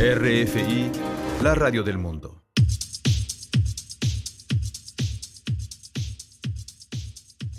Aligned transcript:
RFI, 0.00 0.92
la 1.42 1.56
radio 1.56 1.82
del 1.82 1.98
mundo. 1.98 2.44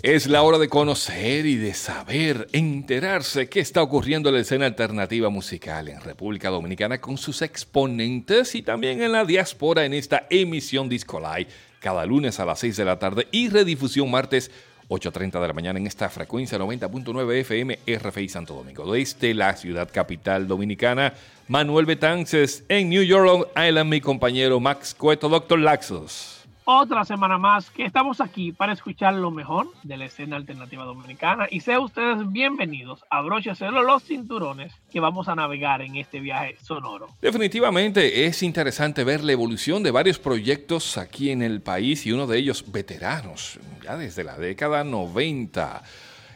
Es 0.00 0.26
la 0.26 0.40
hora 0.40 0.56
de 0.56 0.70
conocer 0.70 1.44
y 1.44 1.56
de 1.56 1.74
saber, 1.74 2.48
enterarse 2.52 3.50
qué 3.50 3.60
está 3.60 3.82
ocurriendo 3.82 4.30
en 4.30 4.36
la 4.36 4.40
escena 4.40 4.64
alternativa 4.64 5.28
musical 5.28 5.90
en 5.90 6.00
República 6.00 6.48
Dominicana 6.48 6.98
con 6.98 7.18
sus 7.18 7.42
exponentes 7.42 8.54
y 8.54 8.62
también 8.62 9.02
en 9.02 9.12
la 9.12 9.26
diáspora 9.26 9.84
en 9.84 9.92
esta 9.92 10.26
emisión 10.30 10.88
Disco 10.88 11.20
Live 11.20 11.50
cada 11.78 12.06
lunes 12.06 12.40
a 12.40 12.46
las 12.46 12.60
6 12.60 12.74
de 12.76 12.84
la 12.86 12.98
tarde 12.98 13.28
y 13.32 13.50
redifusión 13.50 14.10
martes 14.10 14.50
8.30 14.90 15.40
de 15.40 15.46
la 15.46 15.54
mañana 15.54 15.78
en 15.78 15.86
esta 15.86 16.10
frecuencia 16.10 16.58
90.9 16.58 17.32
FM 17.40 17.78
RFI 17.86 18.28
Santo 18.28 18.54
Domingo. 18.54 18.92
Desde 18.92 19.32
la 19.34 19.56
ciudad 19.56 19.88
capital 19.90 20.48
dominicana, 20.48 21.14
Manuel 21.46 21.86
Betances 21.86 22.64
en 22.68 22.90
New 22.90 23.02
York 23.02 23.48
Island, 23.56 23.88
mi 23.88 24.00
compañero 24.00 24.58
Max 24.58 24.94
Cueto, 24.94 25.28
Doctor 25.28 25.60
Laxos 25.60 26.39
otra 26.64 27.04
semana 27.04 27.38
más 27.38 27.70
que 27.70 27.84
estamos 27.84 28.20
aquí 28.20 28.52
para 28.52 28.72
escuchar 28.72 29.14
lo 29.14 29.30
mejor 29.30 29.68
de 29.82 29.96
la 29.96 30.04
escena 30.06 30.36
alternativa 30.36 30.84
dominicana 30.84 31.46
y 31.50 31.60
sean 31.60 31.80
ustedes 31.80 32.30
bienvenidos. 32.30 33.04
Abróchese 33.10 33.70
los 33.70 34.04
cinturones 34.04 34.72
que 34.90 35.00
vamos 35.00 35.28
a 35.28 35.34
navegar 35.34 35.82
en 35.82 35.96
este 35.96 36.20
viaje 36.20 36.56
sonoro. 36.62 37.08
Definitivamente 37.20 38.26
es 38.26 38.42
interesante 38.42 39.04
ver 39.04 39.24
la 39.24 39.32
evolución 39.32 39.82
de 39.82 39.90
varios 39.90 40.18
proyectos 40.18 40.98
aquí 40.98 41.30
en 41.30 41.42
el 41.42 41.60
país 41.60 42.06
y 42.06 42.12
uno 42.12 42.26
de 42.26 42.38
ellos 42.38 42.70
veteranos, 42.70 43.58
ya 43.82 43.96
desde 43.96 44.24
la 44.24 44.36
década 44.36 44.84
90. 44.84 45.82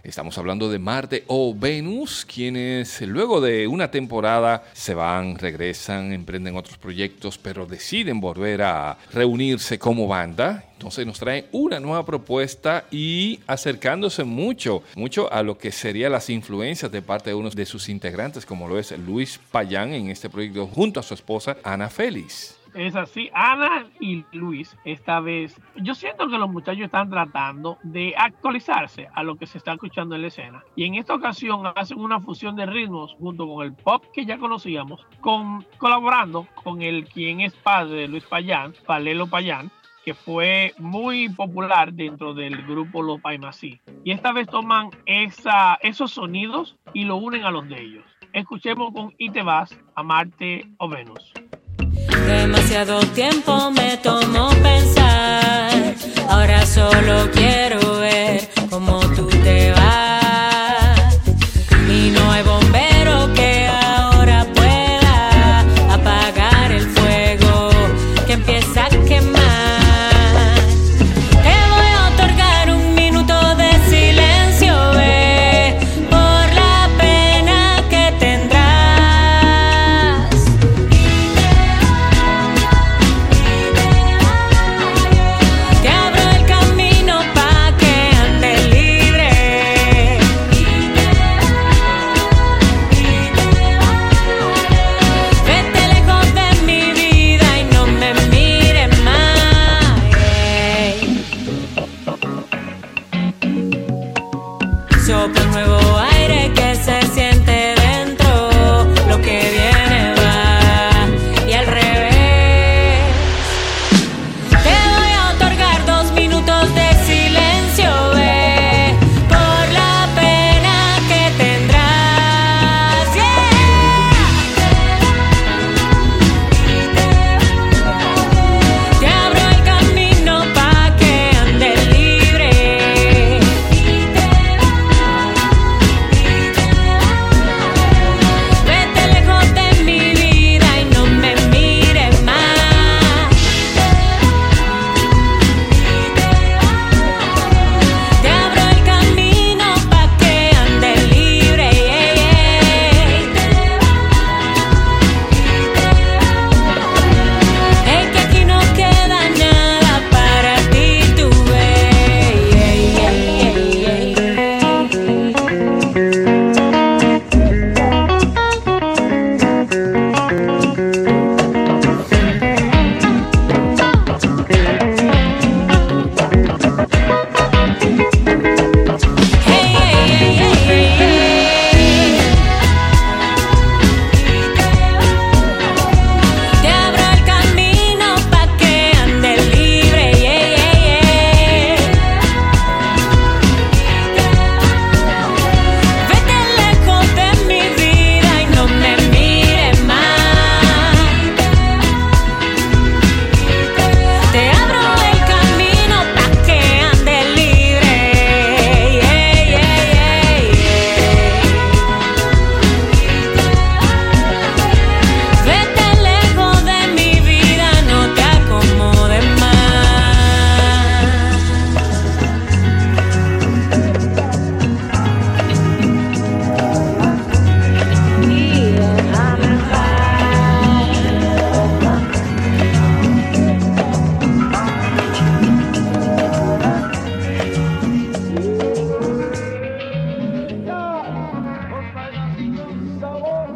Estamos 0.04 0.36
hablando 0.36 0.70
de 0.70 0.78
Marte 0.78 1.24
o 1.28 1.54
Venus, 1.54 2.26
quienes 2.26 3.00
luego 3.00 3.40
de 3.40 3.66
una 3.66 3.90
temporada 3.90 4.62
se 4.74 4.92
van, 4.92 5.38
regresan, 5.38 6.12
emprenden 6.12 6.56
otros 6.56 6.76
proyectos, 6.76 7.38
pero 7.38 7.64
deciden 7.64 8.20
volver 8.20 8.60
a 8.60 8.98
reunirse 9.14 9.78
como 9.78 10.06
banda. 10.06 10.62
Entonces 10.74 11.06
nos 11.06 11.18
traen 11.18 11.46
una 11.52 11.80
nueva 11.80 12.04
propuesta 12.04 12.84
y 12.90 13.40
acercándose 13.46 14.24
mucho, 14.24 14.82
mucho 14.94 15.32
a 15.32 15.42
lo 15.42 15.56
que 15.56 15.72
serían 15.72 16.12
las 16.12 16.28
influencias 16.28 16.92
de 16.92 17.00
parte 17.00 17.30
de 17.30 17.36
uno 17.36 17.48
de 17.48 17.64
sus 17.64 17.88
integrantes, 17.88 18.44
como 18.44 18.68
lo 18.68 18.78
es 18.78 18.90
Luis 18.98 19.40
Payán 19.50 19.94
en 19.94 20.10
este 20.10 20.28
proyecto 20.28 20.66
junto 20.66 21.00
a 21.00 21.02
su 21.02 21.14
esposa 21.14 21.56
Ana 21.64 21.88
Félix. 21.88 22.56
Es 22.74 22.96
así, 22.96 23.30
Ana 23.32 23.86
y 24.00 24.24
Luis, 24.32 24.76
esta 24.84 25.20
vez, 25.20 25.60
yo 25.76 25.94
siento 25.94 26.28
que 26.28 26.38
los 26.38 26.50
muchachos 26.50 26.86
están 26.86 27.08
tratando 27.08 27.78
de 27.84 28.14
actualizarse 28.16 29.08
a 29.14 29.22
lo 29.22 29.36
que 29.36 29.46
se 29.46 29.58
está 29.58 29.74
escuchando 29.74 30.16
en 30.16 30.22
la 30.22 30.28
escena. 30.28 30.64
Y 30.74 30.84
en 30.84 30.96
esta 30.96 31.14
ocasión 31.14 31.62
hacen 31.76 32.00
una 32.00 32.18
fusión 32.18 32.56
de 32.56 32.66
ritmos 32.66 33.14
junto 33.20 33.46
con 33.46 33.64
el 33.64 33.74
pop 33.74 34.04
que 34.12 34.26
ya 34.26 34.38
conocíamos, 34.38 35.06
con, 35.20 35.64
colaborando 35.78 36.48
con 36.64 36.82
el 36.82 37.06
quien 37.06 37.40
es 37.42 37.54
padre 37.54 37.94
de 37.94 38.08
Luis 38.08 38.24
Payán, 38.24 38.74
Palelo 38.84 39.28
Payán, 39.28 39.70
que 40.04 40.14
fue 40.14 40.74
muy 40.78 41.28
popular 41.28 41.92
dentro 41.92 42.34
del 42.34 42.60
grupo 42.66 43.02
Los 43.02 43.20
Paimasí. 43.20 43.80
Y 44.02 44.10
esta 44.10 44.32
vez 44.32 44.48
toman 44.48 44.90
esos 45.06 46.10
sonidos 46.10 46.76
y 46.92 47.04
lo 47.04 47.16
unen 47.16 47.44
a 47.44 47.50
los 47.52 47.68
de 47.68 47.80
ellos. 47.80 48.04
Escuchemos 48.32 48.92
con 48.92 49.14
Y 49.16 49.30
te 49.30 49.42
vas, 49.42 49.78
a 49.94 50.02
Marte 50.02 50.68
o 50.78 50.88
Venus. 50.88 51.32
Demasiado 52.26 53.00
tiempo 53.14 53.70
me 53.70 53.96
tomó 53.98 54.48
pensar, 54.62 55.94
ahora 56.28 56.64
solo 56.66 57.30
quiero 57.32 57.83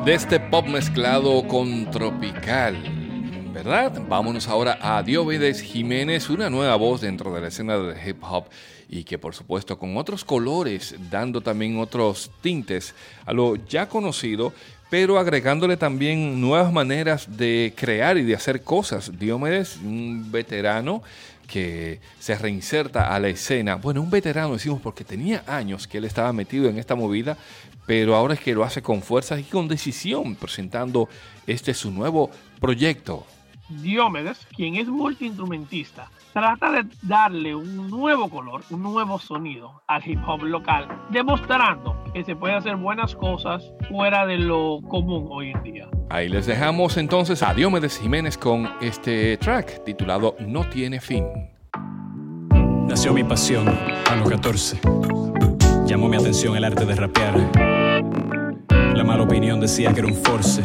de 0.08 0.14
este 0.14 0.40
pop 0.40 0.66
mezclado 0.66 1.46
con 1.46 1.90
tropical. 1.90 2.82
¿Verdad? 3.52 4.00
Vámonos 4.08 4.48
ahora 4.48 4.78
a 4.80 5.02
Diomedes 5.02 5.60
Jiménez, 5.60 6.30
una 6.30 6.48
nueva 6.48 6.76
voz 6.76 7.02
dentro 7.02 7.34
de 7.34 7.42
la 7.42 7.48
escena 7.48 7.76
del 7.76 8.08
hip 8.08 8.16
hop 8.22 8.46
y 8.88 9.04
que 9.04 9.18
por 9.18 9.34
supuesto 9.34 9.78
con 9.78 9.98
otros 9.98 10.24
colores, 10.24 10.94
dando 11.10 11.42
también 11.42 11.78
otros 11.78 12.30
tintes 12.40 12.94
a 13.26 13.34
lo 13.34 13.56
ya 13.56 13.86
conocido, 13.86 14.54
pero 14.88 15.18
agregándole 15.18 15.76
también 15.76 16.40
nuevas 16.40 16.72
maneras 16.72 17.36
de 17.36 17.74
crear 17.76 18.16
y 18.16 18.24
de 18.24 18.34
hacer 18.34 18.62
cosas. 18.62 19.18
Diomedes, 19.18 19.76
un 19.84 20.32
veterano 20.32 21.02
que 21.48 21.98
se 22.20 22.36
reinserta 22.36 23.12
a 23.12 23.18
la 23.18 23.28
escena. 23.28 23.76
Bueno, 23.76 24.02
un 24.02 24.10
veterano 24.10 24.52
decimos 24.52 24.80
porque 24.80 25.02
tenía 25.02 25.42
años 25.46 25.88
que 25.88 25.98
él 25.98 26.04
estaba 26.04 26.32
metido 26.32 26.68
en 26.68 26.78
esta 26.78 26.94
movida, 26.94 27.38
pero 27.88 28.14
ahora 28.14 28.34
es 28.34 28.40
que 28.40 28.54
lo 28.54 28.64
hace 28.64 28.82
con 28.82 29.00
fuerza 29.00 29.40
y 29.40 29.44
con 29.44 29.66
decisión, 29.66 30.36
presentando 30.36 31.08
este 31.46 31.72
su 31.72 31.90
nuevo 31.90 32.30
proyecto. 32.60 33.24
Diomedes, 33.70 34.46
quien 34.54 34.76
es 34.76 34.88
multiinstrumentista, 34.88 36.10
trata 36.34 36.70
de 36.70 36.84
darle 37.00 37.54
un 37.54 37.88
nuevo 37.88 38.28
color, 38.28 38.62
un 38.68 38.82
nuevo 38.82 39.18
sonido 39.18 39.82
al 39.86 40.06
hip 40.06 40.20
hop 40.26 40.42
local, 40.42 40.86
demostrando 41.10 41.96
que 42.12 42.24
se 42.24 42.36
puede 42.36 42.56
hacer 42.56 42.76
buenas 42.76 43.14
cosas 43.14 43.64
fuera 43.88 44.26
de 44.26 44.36
lo 44.36 44.80
común 44.86 45.26
hoy 45.30 45.52
en 45.52 45.62
día. 45.62 45.88
Ahí 46.10 46.28
les 46.28 46.44
dejamos 46.44 46.98
entonces 46.98 47.42
a 47.42 47.54
Diomedes 47.54 47.98
Jiménez 47.98 48.36
con 48.36 48.68
este 48.82 49.38
track 49.38 49.82
titulado 49.84 50.36
No 50.40 50.68
tiene 50.68 51.00
fin. 51.00 51.24
Nació 52.86 53.14
mi 53.14 53.24
pasión 53.24 53.66
a 53.66 54.16
los 54.16 54.28
14. 54.28 54.78
Llamó 55.86 56.06
mi 56.08 56.18
atención 56.18 56.54
el 56.54 56.64
arte 56.64 56.84
de 56.84 56.94
rapear 56.94 57.67
la 58.98 59.04
mala 59.04 59.22
opinión 59.22 59.60
decía 59.60 59.92
que 59.92 60.00
era 60.00 60.08
un 60.08 60.16
force. 60.16 60.60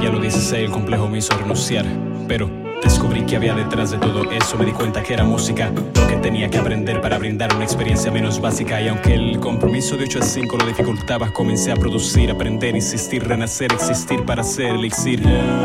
Y 0.00 0.06
a 0.06 0.10
los 0.10 0.22
16 0.22 0.66
el 0.66 0.70
complejo 0.70 1.08
me 1.08 1.18
hizo 1.18 1.36
renunciar. 1.36 1.84
Pero 2.28 2.48
descubrí 2.84 3.26
que 3.26 3.34
había 3.34 3.52
detrás 3.52 3.90
de 3.90 3.98
todo 3.98 4.30
eso. 4.30 4.56
Me 4.56 4.64
di 4.64 4.70
cuenta 4.70 5.02
que 5.02 5.12
era 5.12 5.24
música 5.24 5.72
lo 5.72 6.06
que 6.06 6.16
tenía 6.18 6.48
que 6.48 6.58
aprender 6.58 7.00
para 7.00 7.18
brindar 7.18 7.52
una 7.52 7.64
experiencia 7.64 8.12
menos 8.12 8.40
básica. 8.40 8.80
Y 8.80 8.86
aunque 8.86 9.14
el 9.14 9.40
compromiso 9.40 9.96
de 9.96 10.04
8 10.04 10.20
a 10.20 10.22
5 10.22 10.56
lo 10.56 10.66
dificultaba, 10.66 11.32
comencé 11.32 11.72
a 11.72 11.76
producir, 11.76 12.30
aprender, 12.30 12.76
insistir, 12.76 13.26
renacer, 13.26 13.72
existir 13.72 14.24
para 14.24 14.44
ser 14.44 14.76
elixir. 14.76 15.20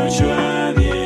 8 0.08 0.24
a 0.32 0.72
10. 0.72 0.99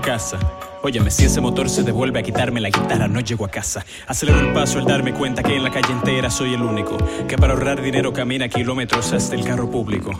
Casa. 0.00 0.38
Óyeme, 0.82 1.10
si 1.10 1.26
ese 1.26 1.40
motor 1.40 1.68
se 1.68 1.82
devuelve 1.82 2.20
a 2.20 2.22
quitarme 2.22 2.60
la 2.60 2.70
guitarra, 2.70 3.06
no 3.06 3.20
llego 3.20 3.44
a 3.44 3.48
casa. 3.48 3.84
Acelero 4.06 4.40
el 4.40 4.52
paso 4.52 4.78
al 4.78 4.86
darme 4.86 5.12
cuenta 5.12 5.42
que 5.42 5.56
en 5.56 5.62
la 5.62 5.70
calle 5.70 5.92
entera 5.92 6.30
soy 6.30 6.54
el 6.54 6.62
único 6.62 6.96
que 7.28 7.36
para 7.36 7.52
ahorrar 7.52 7.82
dinero 7.82 8.12
camina 8.12 8.48
kilómetros 8.48 9.12
hasta 9.12 9.34
el 9.34 9.44
carro 9.44 9.70
público. 9.70 10.18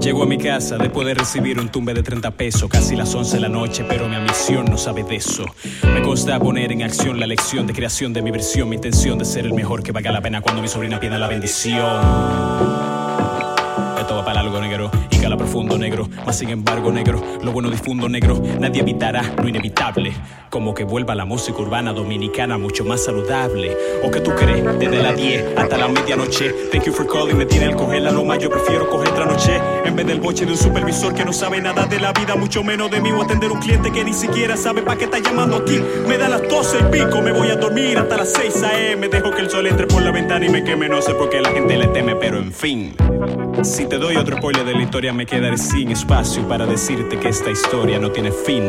Llego 0.00 0.22
a 0.22 0.26
mi 0.26 0.36
casa 0.36 0.76
de 0.76 1.14
recibir 1.14 1.58
un 1.58 1.68
tumbe 1.70 1.94
de 1.94 2.02
30 2.02 2.30
pesos, 2.32 2.68
casi 2.68 2.94
las 2.94 3.14
11 3.14 3.36
de 3.36 3.40
la 3.40 3.48
noche, 3.48 3.84
pero 3.88 4.08
mi 4.08 4.16
ambición 4.16 4.66
no 4.66 4.76
sabe 4.76 5.02
de 5.02 5.16
eso. 5.16 5.46
Me 5.82 6.02
consta 6.02 6.38
poner 6.38 6.70
en 6.70 6.82
acción 6.82 7.18
la 7.18 7.26
lección 7.26 7.66
de 7.66 7.72
creación 7.72 8.12
de 8.12 8.22
mi 8.22 8.30
versión, 8.30 8.68
mi 8.68 8.76
intención 8.76 9.18
de 9.18 9.24
ser 9.24 9.46
el 9.46 9.54
mejor 9.54 9.82
que 9.82 9.92
valga 9.92 10.12
la 10.12 10.20
pena 10.20 10.42
cuando 10.42 10.62
mi 10.62 10.68
sobrina 10.68 11.00
pida 11.00 11.18
la 11.18 11.28
bendición 11.28 12.95
profundo 15.46 15.78
negro. 15.78 16.08
Mas 16.26 16.38
sin 16.38 16.50
embargo, 16.50 16.90
negro, 16.90 17.22
lo 17.40 17.52
bueno 17.52 17.70
difundo 17.70 18.08
negro. 18.08 18.42
Nadie 18.58 18.80
evitará 18.80 19.22
lo 19.40 19.48
inevitable. 19.48 20.12
Como 20.50 20.74
que 20.74 20.82
vuelva 20.82 21.14
la 21.14 21.24
música 21.24 21.58
urbana 21.58 21.92
dominicana 21.92 22.58
mucho 22.58 22.84
más 22.84 23.04
saludable. 23.04 23.76
¿O 24.02 24.10
que 24.10 24.20
tú 24.20 24.32
crees? 24.34 24.64
Desde 24.78 25.00
la 25.00 25.12
10 25.12 25.56
hasta 25.56 25.78
la 25.78 25.86
medianoche. 25.86 26.52
Thank 26.72 26.86
you 26.86 26.92
for 26.92 27.06
calling, 27.06 27.36
me 27.36 27.46
tiene 27.46 27.66
el 27.66 27.76
coger 27.76 28.02
la 28.02 28.10
loma. 28.10 28.36
Yo 28.36 28.50
prefiero 28.50 28.90
coger 28.90 29.10
otra 29.10 29.24
noche. 29.24 29.60
En 29.84 29.94
vez 29.94 30.04
del 30.06 30.20
boche 30.20 30.44
de 30.44 30.52
un 30.52 30.58
supervisor 30.58 31.14
que 31.14 31.24
no 31.24 31.32
sabe 31.32 31.60
nada 31.60 31.86
de 31.86 32.00
la 32.00 32.12
vida, 32.12 32.34
mucho 32.34 32.64
menos 32.64 32.90
de 32.90 33.00
mí. 33.00 33.12
O 33.12 33.22
atender 33.22 33.52
un 33.52 33.60
cliente 33.60 33.92
que 33.92 34.02
ni 34.02 34.14
siquiera 34.14 34.56
sabe 34.56 34.82
para 34.82 34.98
qué 34.98 35.04
está 35.04 35.20
llamando 35.20 35.58
aquí. 35.58 35.80
Me 36.08 36.18
da 36.18 36.28
las 36.28 36.48
12 36.48 36.78
y 36.80 36.82
pico, 36.90 37.22
me 37.22 37.30
voy 37.30 37.50
a 37.50 37.56
dormir 37.56 37.98
hasta 37.98 38.16
las 38.16 38.32
6 38.32 38.62
a.m. 38.64 39.08
Dejo 39.08 39.30
que 39.30 39.42
el 39.42 39.50
sol 39.50 39.66
entre 39.68 39.86
por 39.86 40.02
la 40.02 40.10
ventana 40.10 40.44
y 40.44 40.48
me 40.48 40.64
queme. 40.64 40.88
No 40.88 41.00
sé 41.00 41.14
por 41.14 41.30
qué 41.30 41.40
la 41.40 41.50
gente 41.50 41.76
le 41.76 41.86
teme, 41.86 42.16
pero 42.16 42.38
en 42.38 42.52
fin. 42.52 42.96
Si 43.62 43.86
te 43.86 43.98
doy 43.98 44.16
otro 44.16 44.36
spoiler 44.36 44.64
de 44.64 44.74
la 44.74 44.82
historia, 44.82 45.12
me 45.12 45.24
quedaré 45.24 45.56
sin 45.56 45.90
espacio 45.90 46.46
para 46.46 46.66
decirte 46.66 47.18
que 47.18 47.28
esta 47.28 47.50
historia 47.50 47.98
no 47.98 48.10
tiene 48.10 48.30
fin. 48.30 48.64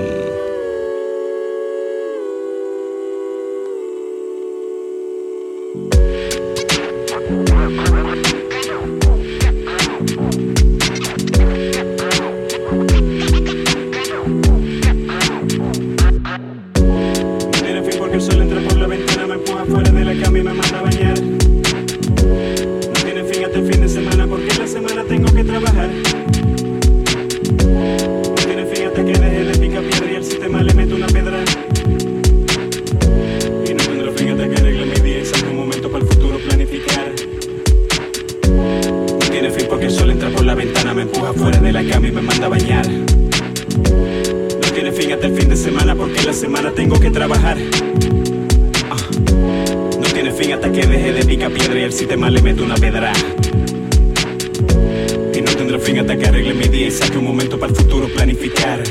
saque 56.97 57.17
un 57.17 57.25
momento 57.25 57.59
para 57.59 57.71
el 57.71 57.77
futuro 57.77 58.07
planificar. 58.07 58.81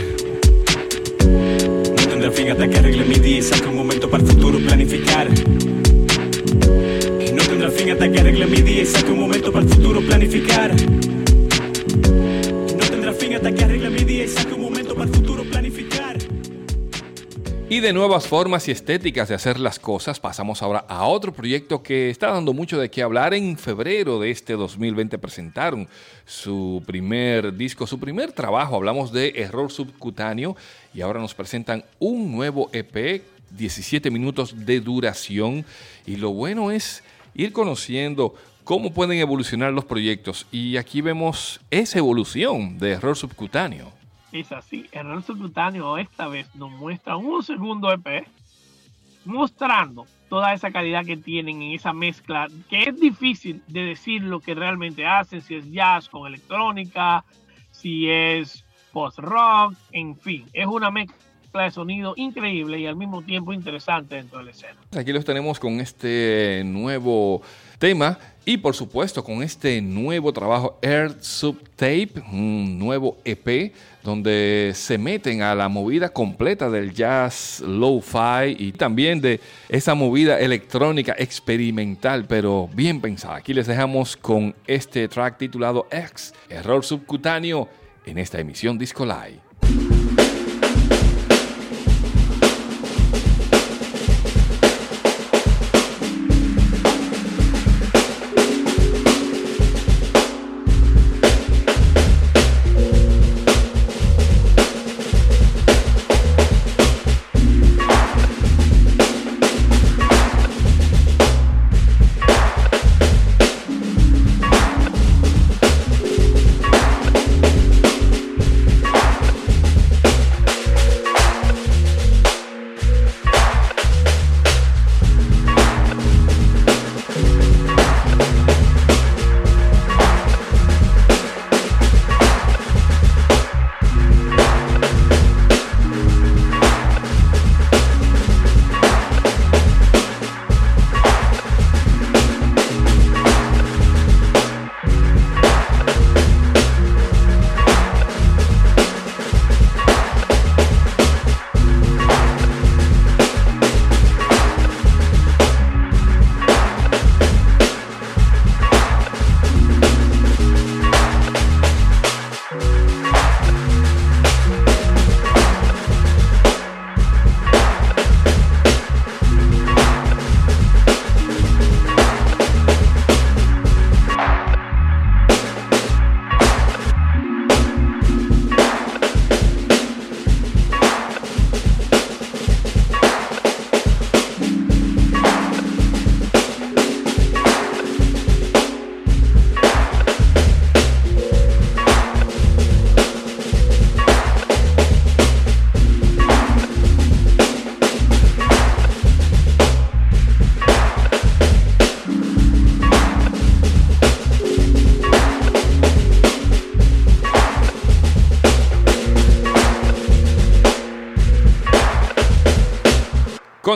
No 1.25 2.09
tendrá 2.09 2.31
fin 2.31 2.51
hasta 2.51 2.69
que 2.69 2.79
arregle 2.79 3.05
mi 3.05 3.17
día 3.17 3.39
y 3.39 3.43
saque 3.43 3.67
un 3.67 3.77
momento 3.77 4.09
para 4.09 4.23
el 4.23 4.29
futuro 4.31 4.59
planificar. 4.61 5.29
No 7.35 7.43
tendrá 7.43 7.71
fin 7.71 7.91
hasta 7.91 8.11
que 8.11 8.21
arregle 8.21 8.47
mi 8.47 8.63
día 8.63 8.83
y 8.83 8.87
saque 8.87 9.11
un 9.11 9.19
momento 9.19 9.51
para 9.51 9.65
el 9.65 9.73
futuro 9.73 10.01
planificar. 10.03 10.73
No 12.79 12.87
tendrá 12.89 13.13
fin 13.13 13.35
hasta 13.35 13.53
que 13.53 13.65
arregle 13.65 13.91
mi 13.91 14.05
día 14.05 14.25
y 14.25 14.29
saque 14.29 14.55
nuevas 17.81 18.27
formas 18.27 18.67
y 18.69 18.71
estéticas 18.71 19.29
de 19.29 19.35
hacer 19.35 19.61
las 19.61 19.79
cosas, 19.79 20.19
pasamos 20.19 20.63
ahora 20.63 20.87
a 20.89 21.07
otro 21.07 21.33
proyecto 21.33 21.83
que 21.83 22.09
está 22.09 22.29
dando 22.29 22.55
mucho 22.55 22.79
de 22.79 22.91
qué 22.91 23.03
hablar. 23.03 23.35
En 23.35 23.59
febrero 23.59 24.19
de 24.19 24.31
este 24.31 24.55
2020 24.55 25.19
presentaron 25.19 25.87
su 26.25 26.83
primer 26.87 27.55
disco, 27.55 27.87
su 27.87 28.01
primer 28.01 28.33
trabajo. 28.33 28.77
Hablamos 28.77 29.13
de 29.13 29.35
Error 29.37 29.71
Subcutáneo 29.71 30.57
y 30.95 31.03
ahora 31.03 31.21
nos 31.21 31.35
presentan 31.35 31.85
un 31.99 32.33
nuevo 32.33 32.71
EP, 32.73 33.23
17 33.51 34.11
minutos 34.11 34.55
de 34.65 34.81
duración. 34.81 35.65
Y 36.07 36.17
lo 36.17 36.31
bueno 36.31 36.71
es 36.71 37.05
ir 37.35 37.53
conociendo 37.53 38.35
cómo 38.65 38.93
pueden 38.93 39.19
evolucionar 39.19 39.73
los 39.75 39.85
proyectos. 39.85 40.47
Y 40.51 40.79
aquí 40.79 41.03
vemos 41.03 41.61
esa 41.71 41.99
evolución 41.99 42.79
de 42.79 42.93
Error 42.93 43.17
Subcutáneo 43.17 43.93
es 44.33 44.53
así. 44.53 44.87
El 44.93 45.23
Subcutáneo 45.23 45.99
esta 45.99 46.29
vez 46.29 46.55
nos 46.55 46.71
muestra 46.71 47.17
un 47.17 47.43
segundo 47.43 47.93
EP 47.93 48.27
mostrando 49.25 50.07
toda 50.29 50.55
esa 50.55 50.71
calidad 50.71 51.05
que 51.05 51.17
tienen 51.17 51.63
en 51.63 51.73
esa 51.73 51.93
mezcla, 51.93 52.49
que 52.69 52.85
es 52.85 53.01
difícil 53.01 53.63
de 53.69 53.83
decir 53.83 54.23
lo 54.23 54.41
que 54.41 54.55
realmente 54.55 55.07
hacen, 55.07 55.41
si 55.41 55.57
es 55.57 55.71
jazz 55.71 56.09
con 56.09 56.27
electrónica, 56.27 57.25
si 57.71 58.09
es 58.09 58.65
post-rock, 58.93 59.75
en 59.93 60.17
fin, 60.17 60.47
es 60.53 60.67
una 60.67 60.91
mezcla 60.91 61.17
de 61.55 61.71
sonido 61.71 62.15
increíble 62.17 62.79
y 62.79 62.87
al 62.87 62.97
mismo 62.97 63.23
tiempo 63.23 63.53
interesante 63.53 64.17
dentro 64.17 64.39
de 64.39 64.47
la 64.47 64.51
escena. 64.51 64.77
Aquí 64.97 65.13
los 65.13 65.25
tenemos 65.25 65.59
con 65.59 65.81
este 65.81 66.63
nuevo 66.65 67.43
tema 67.79 68.19
y 68.49 68.59
por 68.59 68.77
supuesto 68.77 69.25
con 69.25 69.43
este 69.43 69.83
nuevo 69.83 70.33
trabajo 70.33 70.79
Air 70.81 71.17
Sub 71.21 71.59
Tape, 71.75 72.13
un 72.33 72.79
nuevo 72.79 73.19
EP 73.25 73.73
donde 74.05 74.71
se 74.75 74.99
meten 74.99 75.43
a 75.43 75.53
la 75.57 75.69
movida 75.69 76.11
completa 76.11 76.71
del 76.71 76.95
jazz 76.95 77.61
lo-fi 77.67 78.55
y 78.57 78.71
también 78.71 79.21
de 79.21 79.41
esa 79.69 79.97
movida 79.97 80.39
electrónica 80.39 81.17
experimental, 81.19 82.27
pero 82.27 82.71
bien 82.73 83.01
pensada. 83.01 83.35
Aquí 83.35 83.53
les 83.53 83.67
dejamos 83.67 84.17
con 84.17 84.55
este 84.69 85.09
track 85.09 85.39
titulado 85.39 85.89
X, 85.91 86.33
Error 86.49 86.85
Subcutáneo, 86.85 87.69
en 88.05 88.19
esta 88.19 88.39
emisión 88.39 88.79
Disco. 88.79 89.05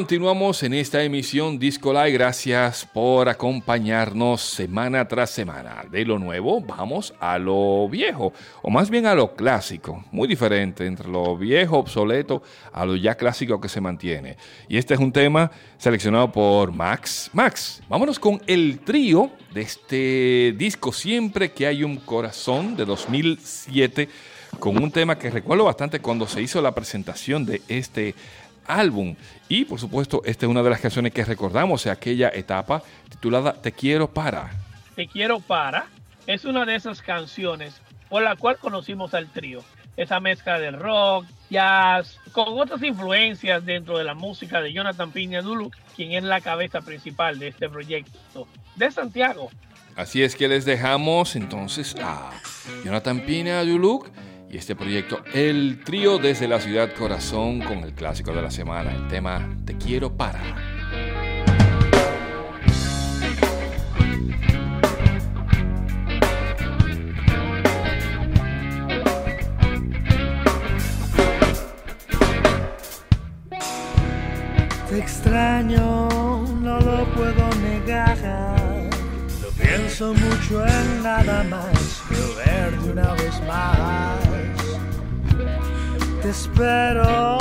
Continuamos 0.00 0.62
en 0.62 0.72
esta 0.72 1.02
emisión 1.02 1.58
Disco 1.58 1.92
Live. 1.92 2.12
Gracias 2.12 2.86
por 2.86 3.28
acompañarnos 3.28 4.40
semana 4.40 5.06
tras 5.06 5.28
semana. 5.28 5.84
De 5.90 6.06
lo 6.06 6.18
nuevo, 6.18 6.62
vamos 6.62 7.12
a 7.20 7.38
lo 7.38 7.86
viejo, 7.86 8.32
o 8.62 8.70
más 8.70 8.88
bien 8.88 9.04
a 9.04 9.14
lo 9.14 9.34
clásico. 9.34 10.02
Muy 10.10 10.26
diferente 10.26 10.86
entre 10.86 11.06
lo 11.06 11.36
viejo, 11.36 11.76
obsoleto, 11.76 12.42
a 12.72 12.86
lo 12.86 12.96
ya 12.96 13.14
clásico 13.14 13.60
que 13.60 13.68
se 13.68 13.82
mantiene. 13.82 14.38
Y 14.70 14.78
este 14.78 14.94
es 14.94 15.00
un 15.00 15.12
tema 15.12 15.50
seleccionado 15.76 16.32
por 16.32 16.72
Max. 16.72 17.28
Max, 17.34 17.82
vámonos 17.86 18.18
con 18.18 18.40
el 18.46 18.78
trío 18.78 19.30
de 19.52 19.60
este 19.60 20.54
disco 20.56 20.94
Siempre 20.94 21.52
que 21.52 21.66
hay 21.66 21.84
un 21.84 21.98
corazón 21.98 22.74
de 22.74 22.86
2007 22.86 24.08
con 24.58 24.82
un 24.82 24.90
tema 24.90 25.18
que 25.18 25.30
recuerdo 25.30 25.64
bastante 25.64 26.00
cuando 26.00 26.26
se 26.26 26.42
hizo 26.42 26.60
la 26.60 26.74
presentación 26.74 27.46
de 27.46 27.62
este 27.68 28.14
álbum. 28.78 29.14
Y 29.48 29.64
por 29.64 29.80
supuesto, 29.80 30.22
esta 30.24 30.46
es 30.46 30.50
una 30.50 30.62
de 30.62 30.70
las 30.70 30.80
canciones 30.80 31.12
que 31.12 31.24
recordamos 31.24 31.84
de 31.84 31.90
aquella 31.90 32.28
etapa 32.28 32.82
titulada 33.08 33.52
Te 33.54 33.72
quiero 33.72 34.08
para. 34.08 34.50
Te 34.94 35.06
quiero 35.06 35.40
para 35.40 35.86
es 36.26 36.44
una 36.44 36.64
de 36.64 36.76
esas 36.76 37.02
canciones 37.02 37.80
por 38.08 38.22
la 38.22 38.36
cual 38.36 38.58
conocimos 38.58 39.14
al 39.14 39.28
trío. 39.28 39.64
Esa 39.96 40.20
mezcla 40.20 40.58
de 40.58 40.70
rock, 40.70 41.26
jazz, 41.50 42.18
con 42.32 42.58
otras 42.58 42.82
influencias 42.82 43.64
dentro 43.64 43.98
de 43.98 44.04
la 44.04 44.14
música 44.14 44.60
de 44.60 44.72
Jonathan 44.72 45.10
Piña 45.10 45.42
Duluc, 45.42 45.74
quien 45.96 46.12
es 46.12 46.22
la 46.22 46.40
cabeza 46.40 46.80
principal 46.80 47.38
de 47.38 47.48
este 47.48 47.68
proyecto 47.68 48.46
de 48.76 48.90
Santiago. 48.90 49.50
Así 49.96 50.22
es 50.22 50.36
que 50.36 50.48
les 50.48 50.64
dejamos 50.64 51.36
entonces 51.36 51.96
a 52.00 52.30
Jonathan 52.84 53.20
Piña 53.20 53.62
Duluc 53.64 54.08
y 54.50 54.56
este 54.56 54.74
proyecto 54.74 55.22
El 55.32 55.80
Trío 55.84 56.18
desde 56.18 56.48
la 56.48 56.60
Ciudad 56.60 56.92
Corazón 56.94 57.60
con 57.60 57.78
el 57.78 57.92
clásico 57.92 58.32
de 58.32 58.42
la 58.42 58.50
semana, 58.50 58.92
el 58.92 59.08
tema 59.08 59.56
Te 59.64 59.76
quiero 59.76 60.16
para. 60.16 60.40
Te 74.88 74.98
extraño, 74.98 76.08
no 76.60 76.80
lo 76.80 77.04
puedo 77.14 77.48
negar. 77.62 78.18
No 79.40 79.48
pienso 79.56 80.12
mucho 80.12 80.66
en 80.66 81.02
nada 81.04 81.44
más 81.44 82.02
que 82.08 82.50
verte 82.50 82.90
una 82.90 83.14
vez 83.14 83.40
más. 83.46 84.29
Espero, 86.30 87.38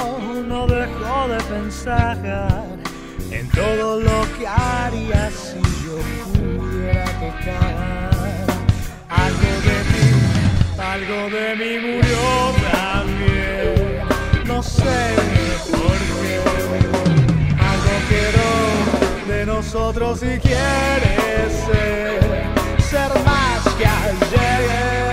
no 0.48 0.66
dejo 0.66 1.28
de 1.28 1.38
pensar 1.44 2.18
en 3.30 3.48
todo 3.50 4.00
lo 4.00 4.26
que 4.36 4.48
haría 4.48 5.30
si 5.30 5.62
yo 5.86 5.98
pudiera 6.34 7.06
tocar. 7.06 8.10
Algo 9.08 9.52
de 9.68 9.78
ti, 9.92 10.10
algo 10.80 11.30
de 11.30 11.56
mí 11.60 11.72
murió 11.86 12.26
también. 12.72 14.48
No 14.48 14.64
sé 14.64 15.16
por 15.70 15.98
qué. 16.18 16.42
Algo 17.72 17.94
quiero 18.10 18.48
de 19.28 19.46
nosotros 19.46 20.20
si 20.22 20.40
quieres 20.40 21.54
ser, 21.68 22.20
ser 22.90 23.24
más 23.24 23.62
que 23.78 23.86
ayer. 23.86 25.09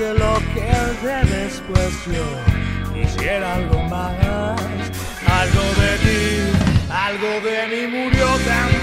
Cobrarte 0.00 0.18
lo 0.18 0.34
que 0.54 0.72
debes, 1.06 1.62
pues 1.68 1.92
yo 2.06 2.26
quisiera 2.94 3.54
algo 3.56 3.82
más. 3.84 4.60
Algo 5.26 5.62
de 5.80 5.98
ti, 5.98 6.22
algo 6.90 7.40
de 7.40 7.66
mí 7.68 7.86
murió 7.86 8.26
también. 8.26 8.80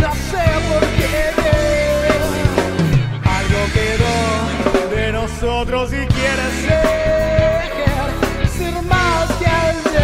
No 0.00 0.12
sé 0.14 0.44
por 0.68 0.84
qué. 0.96 1.12
Algo 3.24 3.60
quedó 3.74 4.16
de 4.96 5.12
nosotros 5.12 5.92
y 5.92 6.06
quieres 6.06 6.52
ser, 6.66 7.70
ser 8.48 8.82
más 8.82 9.30
que 9.38 9.46
ayer. 9.46 10.02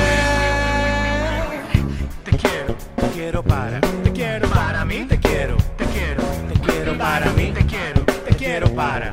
Te 2.24 2.30
quiero, 2.36 2.76
te 2.96 3.08
quiero 3.14 3.42
para, 3.42 3.80
te 3.80 4.12
quiero 4.12 4.48
para 4.50 4.84
mí, 4.84 5.04
te 5.08 5.18
quiero, 5.18 5.56
te 5.76 5.84
quiero, 5.86 6.22
te 6.52 6.60
quiero 6.60 6.96
para 6.96 7.32
mí, 7.32 7.52
te 7.52 7.66
quiero, 7.66 8.02
te 8.04 8.34
quiero 8.36 8.74
para, 8.74 9.12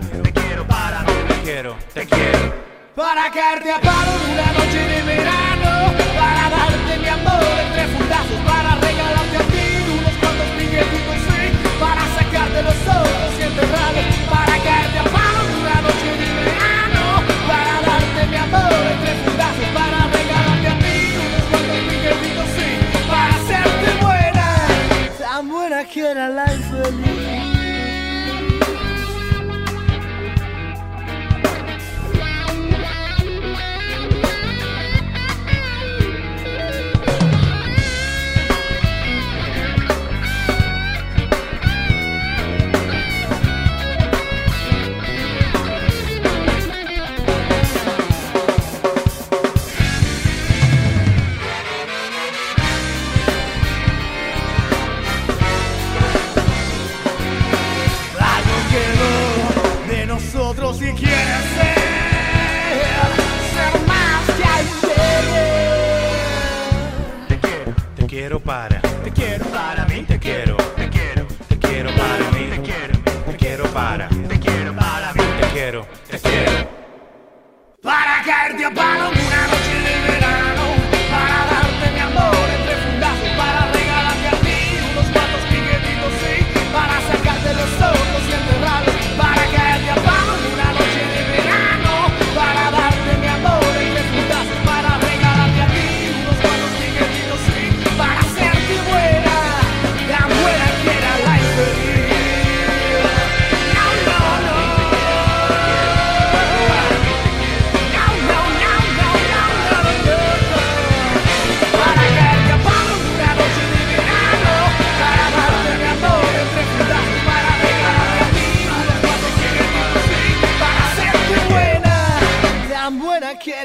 te 1.96 2.06
quiero. 2.06 2.54
Para 2.94 3.32
caerte 3.32 3.72
a 3.72 3.80
palo 3.80 4.12
en 4.25 4.32
una 4.34 4.52
noche 4.54 4.80
de 4.80 5.02
verano, 5.04 5.54
para, 68.46 68.80
te 68.80 69.12
quiero 69.12 69.46
para 69.48 69.86
mí, 69.86 70.04
te 70.04 70.20
quiero, 70.20 70.56
te 70.75 70.88
quiero, 70.90 71.25
te 71.50 71.58
quiero 71.58 71.90
para 71.96 72.32
mí, 72.32 72.46
te 72.52 72.62
quiero, 72.62 73.00
te 73.25 73.36
quiero 73.38 73.64
para, 73.74 74.08
te 74.08 74.40
quiero 74.40 74.75
para. 74.75 75.14
Mí, 75.14 75.22
te 75.22 75.48
quiero, 75.52 75.82
te 75.82 75.88
quiero. 75.88 75.95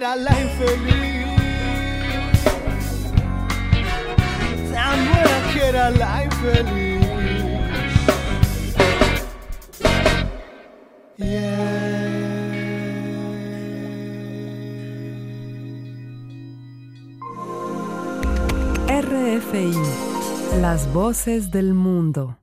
era 0.00 0.16
la 0.16 0.40
infeliz. 0.40 1.26
Tan 4.73 4.99
buena 5.09 5.52
que 5.52 5.61
era 5.69 5.90
la 5.90 6.25
infeliz. 6.25 7.01
Yeah. 11.18 11.90
RFI, 18.88 19.75
las 20.62 20.90
voces 20.94 21.51
del 21.51 21.75
mundo. 21.75 22.39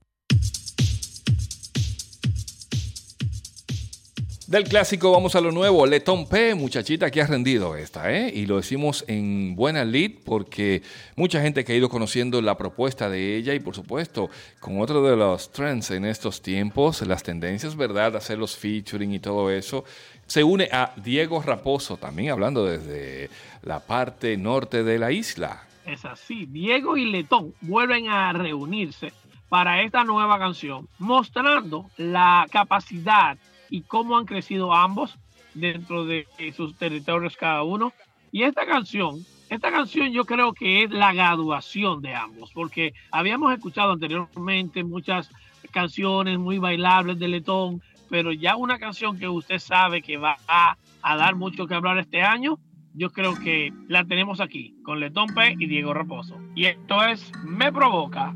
Del 4.47 4.63
clásico 4.63 5.12
vamos 5.12 5.36
a 5.36 5.41
lo 5.41 5.51
nuevo. 5.51 5.86
Letón 5.86 6.25
P, 6.25 6.55
muchachita 6.55 7.12
que 7.12 7.21
ha 7.21 7.27
rendido 7.27 7.75
esta, 7.75 8.13
¿eh? 8.13 8.31
Y 8.33 8.45
lo 8.45 8.55
decimos 8.55 9.03
en 9.10 9.57
buena 9.57 9.83
lead 9.83 10.12
porque 10.23 10.83
mucha 11.17 11.41
gente 11.41 11.65
que 11.65 11.73
ha 11.73 11.75
ido 11.75 11.89
conociendo 11.89 12.41
la 12.41 12.57
propuesta 12.57 13.10
de 13.10 13.36
ella 13.36 13.53
y 13.53 13.60
por 13.60 13.75
supuesto 13.75 14.29
con 14.62 14.79
otro 14.79 15.03
de 15.03 15.17
los 15.17 15.51
trends 15.51 15.91
en 15.91 16.05
estos 16.05 16.41
tiempos, 16.41 17.05
las 17.05 17.23
tendencias, 17.23 17.75
¿verdad? 17.75 18.15
Hacer 18.15 18.38
los 18.38 18.55
featuring 18.55 19.12
y 19.12 19.19
todo 19.19 19.51
eso. 19.51 19.83
Se 20.27 20.45
une 20.45 20.69
a 20.71 20.93
Diego 20.95 21.41
Raposo, 21.41 21.97
también 21.97 22.31
hablando 22.31 22.63
desde 22.63 23.29
la 23.63 23.81
parte 23.81 24.38
norte 24.38 24.86
de 24.86 24.97
la 24.97 25.12
isla. 25.12 25.67
Es 25.86 26.05
así, 26.05 26.45
Diego 26.45 26.95
y 26.95 27.03
Letón 27.12 27.53
vuelven 27.60 28.07
a 28.07 28.31
reunirse 28.31 29.12
para 29.49 29.81
esta 29.81 30.05
nueva 30.05 30.39
canción, 30.39 30.88
mostrando 30.99 31.89
la 31.97 32.45
capacidad 32.49 33.38
y 33.69 33.82
cómo 33.82 34.17
han 34.17 34.25
crecido 34.25 34.73
ambos 34.73 35.17
dentro 35.53 36.06
de 36.06 36.27
sus 36.56 36.75
territorios 36.77 37.36
cada 37.36 37.63
uno. 37.63 37.93
Y 38.32 38.43
esta 38.43 38.65
canción, 38.65 39.25
esta 39.49 39.71
canción 39.71 40.12
yo 40.12 40.25
creo 40.25 40.53
que 40.53 40.84
es 40.84 40.91
la 40.91 41.13
graduación 41.13 42.01
de 42.01 42.13
ambos, 42.15 42.51
porque 42.53 42.93
habíamos 43.12 43.53
escuchado 43.53 43.93
anteriormente 43.93 44.84
muchas 44.84 45.30
canciones 45.71 46.38
muy 46.38 46.58
bailables 46.58 47.19
de 47.19 47.27
Letón, 47.27 47.82
pero 48.10 48.32
ya 48.32 48.56
una 48.56 48.80
canción 48.80 49.17
que 49.17 49.27
usted 49.27 49.60
sabe 49.60 50.01
que 50.01 50.17
va 50.17 50.38
a, 50.47 50.77
dar 51.03 51.36
mucho 51.36 51.67
que 51.67 51.75
hablar 51.75 51.97
este 51.97 52.21
año, 52.21 52.60
yo 52.93 53.10
creo 53.12 53.36
que 53.36 53.71
la 53.88 54.06
tenemos 54.06 54.41
aquí 54.41 54.75
con 54.84 54.99
Letón 54.99 55.27
P 55.27 55.56
y 55.60 55.67
Diego 55.67 55.93
Raposo. 55.93 56.39
Y 56.56 56.65
esto 56.65 57.03
es 57.03 57.32
Me 57.43 57.71
Provoca. 57.71 58.36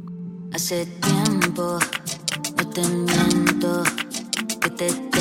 Hace 0.54 0.86
tiempo, 0.86 1.80
no 2.58 2.70
te 2.70 2.82
que 4.60 4.70
te 4.70 5.21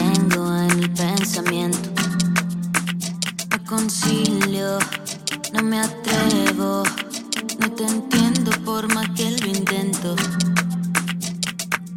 pensamiento. 1.21 1.91
Me 3.51 3.65
concilio, 3.67 4.79
no 5.53 5.63
me 5.63 5.79
atrevo, 5.79 6.83
no 7.59 7.73
te 7.73 7.85
entiendo 7.85 8.51
por 8.65 8.83
más 8.95 9.07
que 9.11 9.31
lo 9.31 9.47
intento. 9.47 10.17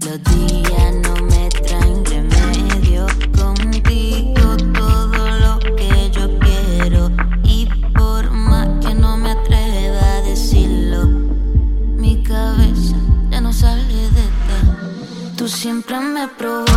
Los 0.05 0.19
días 0.35 0.93
no 1.03 1.15
me 1.31 1.47
traen 1.65 2.03
remedio 2.03 3.07
contigo, 3.37 4.57
todo 4.73 5.29
lo 5.39 5.59
que 5.77 6.11
yo 6.11 6.27
quiero. 6.39 7.09
Y 7.45 7.69
por 7.97 8.29
más 8.29 8.67
que 8.85 8.93
no 8.93 9.15
me 9.15 9.31
atreva 9.31 10.15
a 10.17 10.21
decirlo, 10.23 11.07
mi 11.95 12.21
cabeza 12.23 12.97
ya 13.31 13.39
no 13.39 13.53
sale 13.53 13.85
de 13.87 14.23
esta. 14.31 14.57
Tú 15.37 15.47
siempre 15.47 15.97
me 16.01 16.27
provocas. 16.27 16.72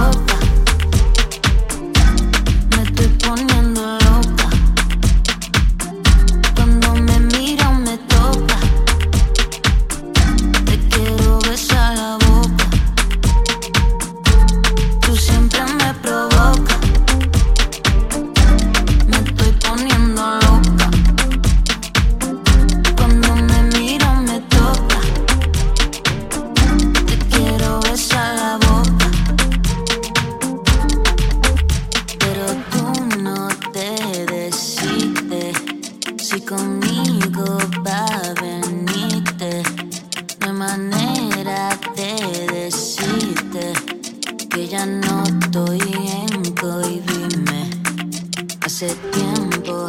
Tiempo, 49.17 49.89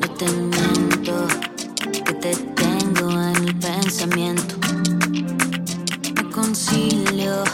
no 0.00 0.10
te 0.18 0.26
miento, 0.26 1.26
que 2.04 2.14
te 2.14 2.34
tengo 2.34 3.10
en 3.10 3.36
el 3.48 3.54
pensamiento. 3.56 4.54
Me 6.14 6.30
concilio, 6.30 7.44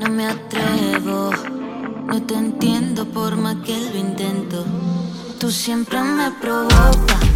no 0.00 0.08
me 0.08 0.26
atrevo, 0.26 1.30
no 2.06 2.22
te 2.22 2.34
entiendo 2.34 3.04
por 3.04 3.36
más 3.36 3.56
que 3.64 3.78
lo 3.78 3.98
intento. 3.98 4.64
Tú 5.38 5.50
siempre 5.50 6.00
me 6.02 6.30
provocas. 6.40 7.31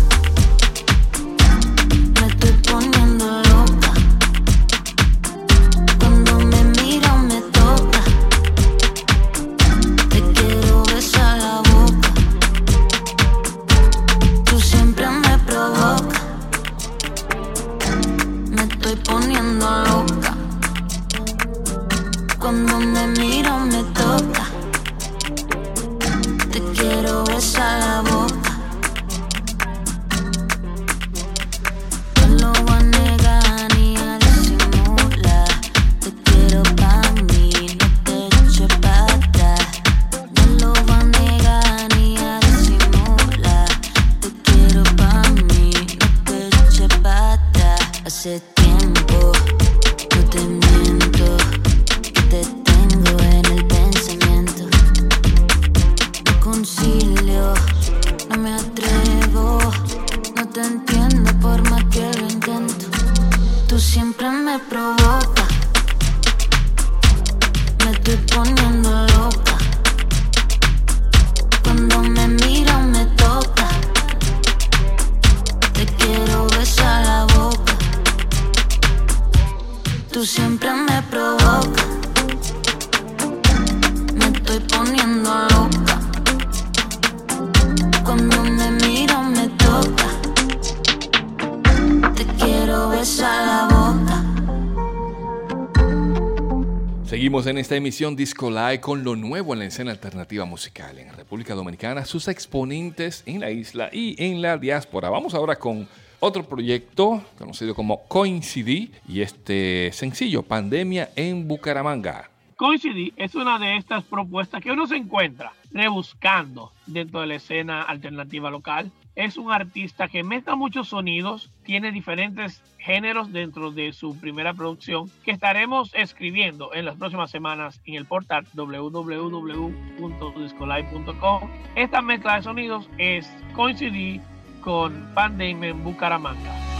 Seguimos 97.06 97.46
en 97.46 97.56
esta 97.56 97.76
emisión 97.76 98.16
Disco 98.16 98.50
Live 98.50 98.80
con 98.80 99.04
lo 99.04 99.14
nuevo 99.14 99.52
en 99.52 99.60
la 99.60 99.66
escena 99.66 99.92
alternativa 99.92 100.44
musical 100.44 100.98
en 100.98 101.16
República 101.16 101.54
Dominicana, 101.54 102.04
sus 102.04 102.26
exponentes 102.26 103.22
en 103.26 103.38
la 103.38 103.52
isla 103.52 103.90
y 103.92 104.16
en 104.18 104.42
la 104.42 104.58
diáspora. 104.58 105.08
Vamos 105.08 105.32
ahora 105.32 105.54
con 105.54 105.86
otro 106.18 106.42
proyecto 106.42 107.22
conocido 107.38 107.76
como 107.76 108.02
Coincidí 108.08 108.90
y 109.08 109.20
este 109.20 109.90
sencillo, 109.92 110.42
Pandemia 110.42 111.10
en 111.14 111.46
Bucaramanga. 111.46 112.28
Coincidi 112.56 113.12
es 113.16 113.36
una 113.36 113.60
de 113.60 113.76
estas 113.76 114.02
propuestas 114.02 114.60
que 114.60 114.72
uno 114.72 114.88
se 114.88 114.96
encuentra 114.96 115.52
rebuscando 115.70 116.72
dentro 116.86 117.20
de 117.20 117.26
la 117.26 117.34
escena 117.36 117.82
alternativa 117.82 118.50
local. 118.50 118.90
Es 119.14 119.36
un 119.36 119.52
artista 119.52 120.08
que 120.08 120.22
mezcla 120.22 120.56
muchos 120.56 120.88
sonidos, 120.88 121.52
tiene 121.64 121.92
diferentes 121.92 122.62
géneros 122.78 123.30
dentro 123.32 123.70
de 123.70 123.92
su 123.92 124.18
primera 124.20 124.54
producción 124.54 125.10
que 125.24 125.30
estaremos 125.30 125.94
escribiendo 125.94 126.74
en 126.74 126.84
las 126.84 126.96
próximas 126.96 127.30
semanas 127.30 127.80
en 127.86 127.94
el 127.94 128.06
portal 128.06 128.44
www.discolite.com. 128.54 131.50
Esta 131.74 132.02
mezcla 132.02 132.36
de 132.36 132.42
sonidos 132.42 132.90
es 132.98 133.26
Coincidi 133.54 134.20
con 134.60 135.10
Pandemic 135.14 135.82
Bucaramanga. 135.82 136.75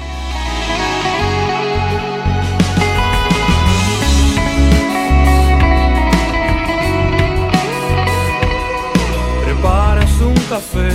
Preparas 9.56 10.20
un 10.20 10.34
café 10.50 10.90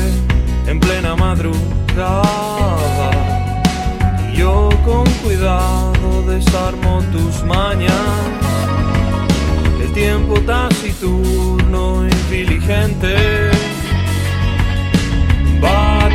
en 0.67 0.79
plena 0.79 1.15
madrugada 1.15 2.21
y 4.31 4.37
yo 4.37 4.69
con 4.85 5.03
cuidado 5.23 6.21
desarmo 6.27 7.01
tus 7.11 7.43
mañas. 7.43 7.91
El 9.81 9.91
tiempo 9.93 10.39
taciturno, 10.41 12.05
inteligente, 12.05 13.49
va 15.63 16.07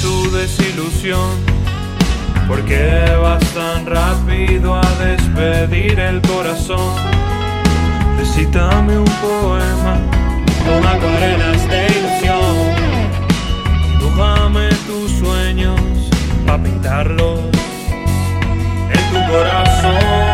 tu 0.00 0.30
desilusión. 0.30 1.30
¿Por 2.48 2.64
qué 2.64 3.04
vas 3.20 3.42
tan 3.52 3.86
rápido 3.86 4.74
a 4.74 4.82
despedir 5.04 5.98
el 6.00 6.20
corazón? 6.22 6.96
Recítame 8.18 8.98
un 8.98 9.12
poema 9.20 9.96
con 10.64 10.86
acuarelas 10.86 11.68
de 11.68 11.86
ilusión. 11.98 12.54
Dibújame 13.98 14.68
tus 14.86 15.10
sueños 15.12 15.80
para 16.46 16.62
pintarlos 16.62 17.40
en 18.90 19.12
tu 19.12 19.32
corazón. 19.32 20.31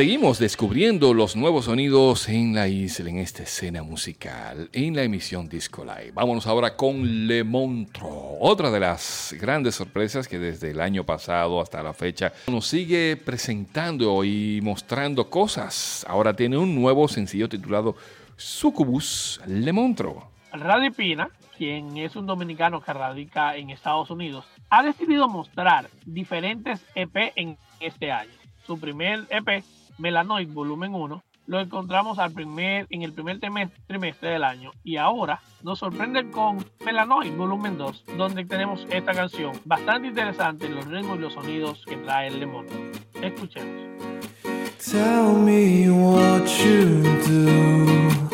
Seguimos 0.00 0.38
descubriendo 0.38 1.12
los 1.12 1.36
nuevos 1.36 1.66
sonidos 1.66 2.26
en 2.30 2.54
la 2.54 2.68
isla, 2.68 3.10
en 3.10 3.18
esta 3.18 3.42
escena 3.42 3.82
musical, 3.82 4.70
en 4.72 4.96
la 4.96 5.02
emisión 5.02 5.46
Disco 5.46 5.84
Live. 5.84 6.12
Vámonos 6.14 6.46
ahora 6.46 6.74
con 6.74 7.26
Le 7.26 7.44
Montro, 7.44 8.08
otra 8.40 8.70
de 8.70 8.80
las 8.80 9.36
grandes 9.38 9.74
sorpresas 9.74 10.26
que 10.26 10.38
desde 10.38 10.70
el 10.70 10.80
año 10.80 11.04
pasado 11.04 11.60
hasta 11.60 11.82
la 11.82 11.92
fecha 11.92 12.32
nos 12.46 12.66
sigue 12.66 13.18
presentando 13.18 14.24
y 14.24 14.60
mostrando 14.62 15.28
cosas. 15.28 16.06
Ahora 16.08 16.34
tiene 16.34 16.56
un 16.56 16.74
nuevo 16.74 17.06
sencillo 17.06 17.50
titulado 17.50 17.94
Sucubus 18.38 19.38
Le 19.46 19.70
Montro. 19.70 20.30
Radi 20.50 20.88
Pina, 20.92 21.28
quien 21.58 21.98
es 21.98 22.16
un 22.16 22.24
dominicano 22.24 22.80
que 22.80 22.94
radica 22.94 23.54
en 23.54 23.68
Estados 23.68 24.08
Unidos, 24.08 24.46
ha 24.70 24.82
decidido 24.82 25.28
mostrar 25.28 25.90
diferentes 26.06 26.80
EP 26.94 27.34
en 27.36 27.58
este 27.80 28.10
año. 28.10 28.30
Su 28.66 28.80
primer 28.80 29.26
EP, 29.30 29.62
Melanoid 30.00 30.48
Volumen 30.48 30.94
1, 30.94 31.22
lo 31.46 31.60
encontramos 31.60 32.18
al 32.18 32.32
primer, 32.32 32.86
en 32.90 33.02
el 33.02 33.12
primer 33.12 33.38
trimestre 33.38 34.30
del 34.30 34.44
año 34.44 34.72
y 34.82 34.96
ahora 34.96 35.40
nos 35.62 35.80
sorprende 35.80 36.30
con 36.30 36.64
Melanoid 36.84 37.36
Volumen 37.36 37.76
2, 37.76 38.04
donde 38.16 38.44
tenemos 38.46 38.86
esta 38.90 39.12
canción 39.12 39.52
bastante 39.64 40.08
interesante 40.08 40.68
los 40.68 40.86
ritmos 40.86 41.18
y 41.18 41.20
los 41.20 41.34
sonidos 41.34 41.84
que 41.86 41.96
trae 41.98 42.28
el 42.28 42.40
Lemon. 42.40 42.66
Escuchemos. 43.20 43.90
Tell 44.78 45.34
me 45.34 45.90
what 45.90 46.46
you 46.64 47.02
do 47.26 48.30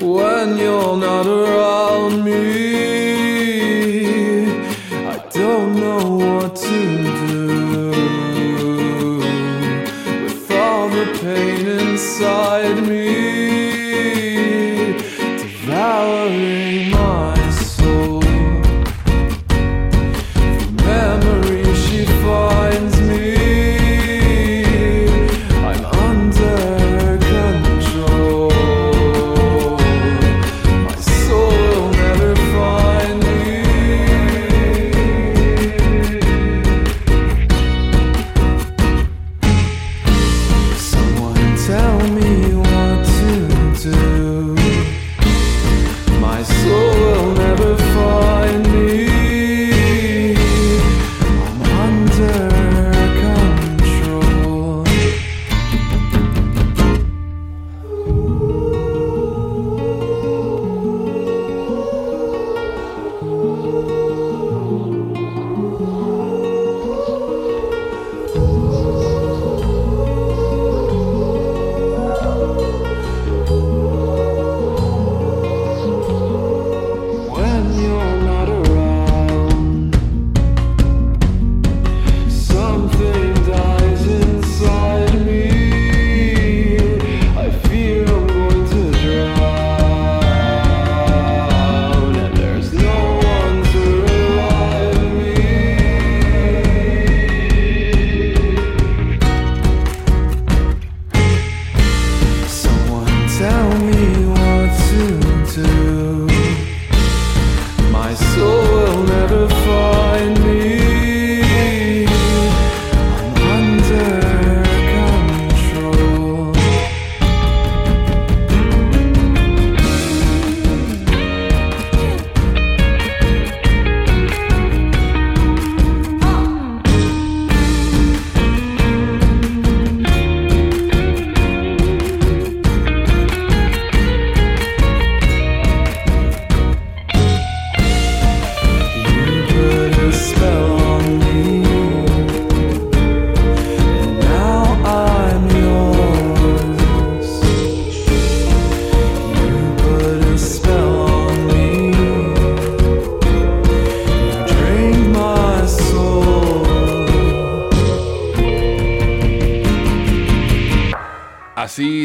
when 0.00 0.56
you're 0.56 0.96
not 0.96 1.26
around 1.26 2.24
me. 2.24 3.05
Me, 12.86 13.15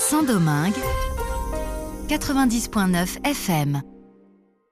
Saint-Domingue, 0.00 0.80
90.9 2.08 3.20
FM. 3.24 3.95